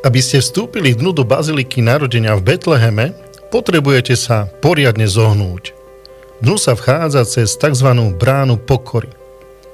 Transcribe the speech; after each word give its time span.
Aby 0.00 0.24
ste 0.24 0.40
vstúpili 0.40 0.96
dnu 0.96 1.12
do 1.12 1.28
baziliky 1.28 1.84
narodenia 1.84 2.32
v 2.40 2.56
Betleheme, 2.56 3.12
potrebujete 3.52 4.16
sa 4.16 4.48
poriadne 4.64 5.04
zohnúť. 5.04 5.76
Dnu 6.40 6.56
sa 6.56 6.72
vchádza 6.72 7.28
cez 7.28 7.52
tzv. 7.60 7.88
bránu 8.16 8.56
pokory. 8.56 9.12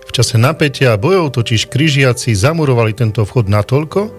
V 0.07 0.11
čase 0.11 0.35
napätia 0.35 0.99
a 0.99 1.01
bojov 1.01 1.39
totiž 1.39 1.71
križiaci 1.71 2.35
zamurovali 2.35 2.91
tento 2.91 3.23
vchod 3.23 3.47
natoľko, 3.47 4.11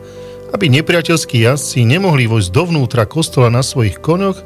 aby 0.55 0.71
nepriateľskí 0.79 1.43
jazdci 1.43 1.83
nemohli 1.83 2.23
vojsť 2.23 2.55
dovnútra 2.55 3.03
kostola 3.03 3.51
na 3.51 3.59
svojich 3.59 3.99
koňoch 3.99 4.39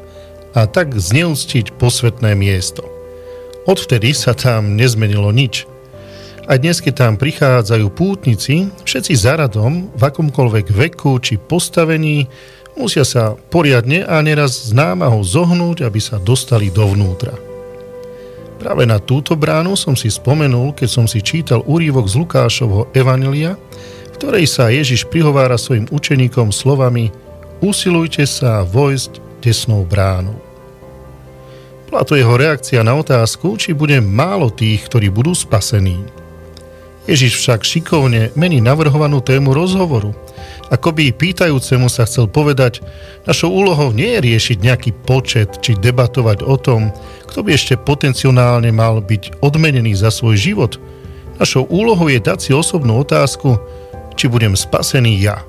a 0.58 0.66
tak 0.66 0.98
zneúctiť 0.98 1.78
posvetné 1.78 2.34
miesto. 2.34 2.82
Odvtedy 3.70 4.10
sa 4.18 4.34
tam 4.34 4.74
nezmenilo 4.74 5.30
nič. 5.30 5.70
A 6.42 6.58
dnes, 6.58 6.82
keď 6.82 6.94
tam 7.06 7.14
prichádzajú 7.14 7.86
pútnici, 7.94 8.66
všetci 8.82 9.14
za 9.14 9.38
radom, 9.38 9.94
v 9.94 10.02
akomkoľvek 10.02 10.74
veku 10.74 11.22
či 11.22 11.38
postavení, 11.38 12.26
musia 12.74 13.06
sa 13.06 13.38
poriadne 13.38 14.02
a 14.02 14.18
neraz 14.26 14.66
s 14.66 14.74
námahou 14.74 15.22
zohnúť, 15.22 15.86
aby 15.86 16.02
sa 16.02 16.18
dostali 16.18 16.66
dovnútra. 16.74 17.30
Práve 18.58 18.82
na 18.90 18.98
túto 18.98 19.38
bránu 19.38 19.78
som 19.78 19.94
si 19.94 20.10
spomenul, 20.10 20.74
keď 20.74 20.88
som 20.90 21.06
si 21.06 21.22
čítal 21.22 21.62
úrivok 21.62 22.10
z 22.10 22.18
Lukášovho 22.18 22.90
Evanelia, 22.90 23.54
v 24.10 24.14
ktorej 24.18 24.50
sa 24.50 24.66
Ježiš 24.70 25.06
prihovára 25.06 25.54
svojim 25.54 25.86
učeníkom 25.94 26.50
slovami 26.50 27.14
Usilujte 27.62 28.26
sa 28.26 28.66
vojsť 28.66 29.22
tesnou 29.38 29.86
bránou. 29.86 30.34
Bola 31.86 32.02
to 32.02 32.18
jeho 32.18 32.34
reakcia 32.34 32.82
na 32.82 32.98
otázku, 32.98 33.54
či 33.54 33.70
bude 33.70 34.02
málo 34.02 34.50
tých, 34.50 34.90
ktorí 34.90 35.14
budú 35.14 35.30
spasení. 35.30 36.21
Ježiš 37.02 37.42
však 37.42 37.66
šikovne 37.66 38.30
mení 38.38 38.62
navrhovanú 38.62 39.18
tému 39.18 39.50
rozhovoru. 39.50 40.14
Ako 40.70 40.94
by 40.94 41.12
pýtajúcemu 41.12 41.90
sa 41.90 42.06
chcel 42.06 42.30
povedať, 42.30 42.80
našou 43.26 43.52
úlohou 43.52 43.90
nie 43.90 44.16
je 44.16 44.24
riešiť 44.24 44.58
nejaký 44.62 44.90
počet 45.04 45.60
či 45.60 45.76
debatovať 45.76 46.46
o 46.46 46.56
tom, 46.56 46.94
kto 47.28 47.42
by 47.42 47.58
ešte 47.58 47.74
potenciálne 47.76 48.70
mal 48.70 49.02
byť 49.02 49.42
odmenený 49.42 49.98
za 49.98 50.14
svoj 50.14 50.38
život. 50.38 50.78
Našou 51.36 51.66
úlohou 51.66 52.06
je 52.06 52.22
dať 52.22 52.38
si 52.38 52.50
osobnú 52.54 53.02
otázku, 53.02 53.58
či 54.14 54.30
budem 54.30 54.54
spasený 54.54 55.18
ja. 55.20 55.42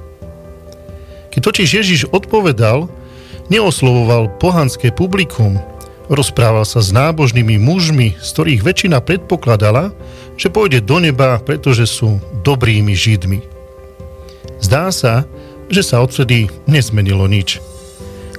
Keď 1.31 1.39
totiž 1.39 1.69
Ježiš 1.69 2.01
odpovedal, 2.09 2.89
neoslovoval 3.47 4.41
pohanské 4.41 4.89
publikum, 4.89 5.61
rozprával 6.11 6.67
sa 6.67 6.83
s 6.83 6.91
nábožnými 6.91 7.57
mužmi, 7.61 8.19
z 8.19 8.27
ktorých 8.27 8.61
väčšina 8.65 8.99
predpokladala, 8.99 9.95
že 10.37 10.49
pôjde 10.49 10.81
do 10.81 10.97
neba, 10.97 11.37
pretože 11.41 11.85
sú 11.85 12.17
dobrými 12.41 12.93
Židmi. 12.93 13.39
Zdá 14.63 14.89
sa, 14.89 15.27
že 15.67 15.83
sa 15.83 15.99
odvtedy 15.99 16.49
nezmenilo 16.65 17.27
nič. 17.27 17.59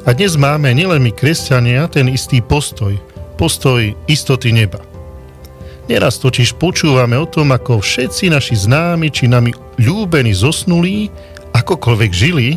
A 0.04 0.12
dnes 0.12 0.36
máme 0.36 0.68
nielen 0.76 1.00
my 1.00 1.12
kresťania 1.12 1.88
ten 1.88 2.12
istý 2.12 2.44
postoj, 2.44 2.96
postoj 3.40 3.96
istoty 4.04 4.52
neba. 4.52 4.80
Neraz 5.84 6.16
totiž 6.20 6.56
počúvame 6.56 7.16
o 7.20 7.28
tom, 7.28 7.52
ako 7.52 7.80
všetci 7.80 8.32
naši 8.32 8.56
známi 8.56 9.12
či 9.12 9.28
nami 9.28 9.52
ľúbení 9.80 10.32
zosnulí, 10.32 11.12
akokoľvek 11.52 12.10
žili, 12.12 12.56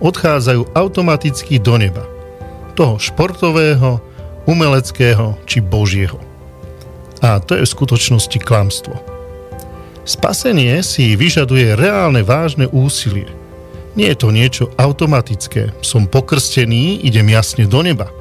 odchádzajú 0.00 0.72
automaticky 0.72 1.60
do 1.60 1.76
neba. 1.76 2.04
Toho 2.72 2.96
športového, 2.96 4.00
umeleckého 4.48 5.36
či 5.44 5.60
božieho. 5.60 6.33
A 7.24 7.40
to 7.40 7.56
je 7.56 7.64
v 7.64 7.72
skutočnosti 7.72 8.36
klamstvo. 8.44 9.00
Spasenie 10.04 10.84
si 10.84 11.16
vyžaduje 11.16 11.72
reálne 11.72 12.20
vážne 12.20 12.68
úsilie. 12.68 13.32
Nie 13.96 14.12
je 14.12 14.20
to 14.20 14.28
niečo 14.28 14.64
automatické. 14.76 15.72
Som 15.80 16.04
pokrstený, 16.04 17.00
idem 17.00 17.32
jasne 17.32 17.64
do 17.64 17.80
neba. 17.80 18.12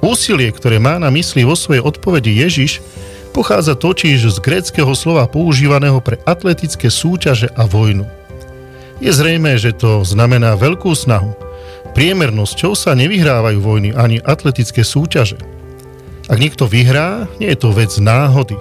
Úsilie, 0.00 0.48
ktoré 0.48 0.80
má 0.80 0.96
na 0.96 1.12
mysli 1.12 1.44
vo 1.44 1.52
svojej 1.52 1.84
odpovedi 1.84 2.32
Ježiš, 2.40 2.80
pochádza 3.36 3.76
totiž 3.76 4.32
z 4.32 4.38
gréckého 4.40 4.96
slova 4.96 5.28
používaného 5.28 6.00
pre 6.00 6.16
atletické 6.24 6.88
súťaže 6.88 7.52
a 7.52 7.68
vojnu. 7.68 8.08
Je 9.04 9.12
zrejme, 9.12 9.52
že 9.60 9.76
to 9.76 10.00
znamená 10.00 10.56
veľkú 10.56 10.96
snahu. 10.96 11.36
Priemernosťou 11.92 12.72
sa 12.72 12.96
nevyhrávajú 12.96 13.60
vojny 13.60 13.92
ani 13.92 14.24
atletické 14.24 14.80
súťaže. 14.80 15.36
Ak 16.24 16.40
niekto 16.40 16.64
vyhrá, 16.64 17.28
nie 17.36 17.52
je 17.52 17.58
to 17.60 17.70
vec 17.76 17.92
náhody. 18.00 18.56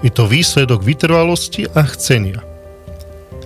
Je 0.00 0.08
to 0.08 0.24
výsledok 0.24 0.80
vytrvalosti 0.80 1.68
a 1.72 1.84
chcenia. 1.84 2.40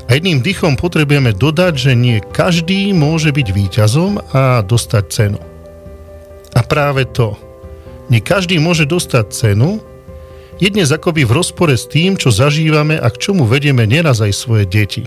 A 0.08 0.16
jedným 0.16 0.40
dychom 0.40 0.78
potrebujeme 0.78 1.36
dodať, 1.36 1.74
že 1.76 1.92
nie 1.92 2.22
každý 2.22 2.96
môže 2.96 3.28
byť 3.28 3.48
víťazom 3.52 4.22
a 4.32 4.64
dostať 4.64 5.04
cenu. 5.12 5.40
A 6.56 6.60
práve 6.64 7.04
to. 7.04 7.36
Nie 8.08 8.24
každý 8.24 8.56
môže 8.56 8.88
dostať 8.88 9.26
cenu, 9.34 9.84
je 10.58 10.66
dnes 10.74 10.90
akoby 10.90 11.22
v 11.22 11.36
rozpore 11.38 11.70
s 11.70 11.86
tým, 11.86 12.18
čo 12.18 12.34
zažívame 12.34 12.98
a 12.98 13.06
k 13.14 13.30
čomu 13.30 13.46
vedieme 13.46 13.86
neraz 13.86 14.18
aj 14.18 14.32
svoje 14.34 14.64
deti. 14.66 15.06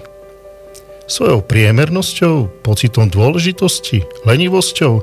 Svojou 1.10 1.44
priemernosťou, 1.44 2.64
pocitom 2.66 3.10
dôležitosti, 3.10 4.06
lenivosťou, 4.26 5.02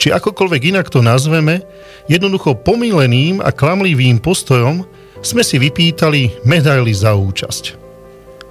či 0.00 0.08
akokoľvek 0.08 0.72
inak 0.72 0.88
to 0.88 1.04
nazveme, 1.04 1.60
jednoducho 2.08 2.56
pomíleným 2.56 3.44
a 3.44 3.52
klamlivým 3.52 4.18
postojom 4.18 4.88
sme 5.20 5.44
si 5.44 5.60
vypýtali 5.60 6.46
medaily 6.48 6.92
za 6.96 7.12
účasť. 7.12 7.76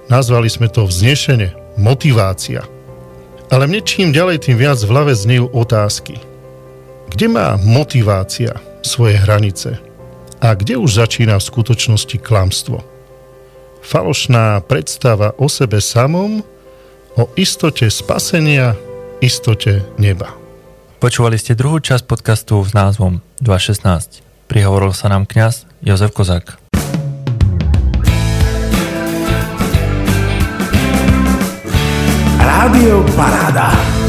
Nazvali 0.06 0.46
sme 0.46 0.70
to 0.70 0.86
vznešenie, 0.86 1.54
motivácia. 1.78 2.62
Ale 3.50 3.66
mne 3.66 3.82
čím 3.82 4.14
ďalej, 4.14 4.46
tým 4.46 4.56
viac 4.58 4.78
v 4.78 4.90
hlave 4.94 5.12
znejú 5.14 5.50
otázky. 5.50 6.22
Kde 7.10 7.26
má 7.26 7.58
motivácia 7.58 8.54
svoje 8.86 9.18
hranice? 9.18 9.82
A 10.38 10.54
kde 10.54 10.78
už 10.78 11.02
začína 11.02 11.36
v 11.42 11.48
skutočnosti 11.50 12.16
klamstvo? 12.22 12.78
Falošná 13.82 14.62
predstava 14.62 15.34
o 15.34 15.50
sebe 15.50 15.82
samom, 15.82 16.46
o 17.16 17.30
istote 17.34 17.90
spasenia, 17.90 18.76
istote 19.22 19.82
neba. 19.98 20.36
Počúvali 21.00 21.40
ste 21.40 21.56
druhú 21.56 21.80
časť 21.80 22.04
podcastu 22.04 22.60
s 22.60 22.76
názvom 22.76 23.24
216. 23.40 24.20
Prihovoril 24.46 24.92
sa 24.92 25.08
nám 25.08 25.24
kňaz 25.24 25.64
Jozef 25.80 26.12
Kozák. 26.12 26.60
Rádio 32.36 33.00
Paráda. 33.16 33.99